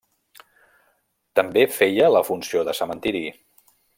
També 1.41 1.67
feia 1.75 2.09
la 2.17 2.23
funció 2.31 2.65
de 2.71 2.77
cementiri. 2.81 3.25